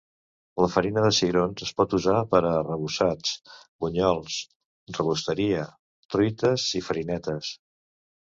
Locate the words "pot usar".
1.81-2.15